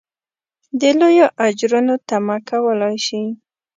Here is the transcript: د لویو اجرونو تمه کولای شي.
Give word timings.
د 0.79 0.81
لویو 0.99 1.27
اجرونو 1.45 1.95
تمه 2.07 2.37
کولای 2.49 2.95
شي. 3.05 3.21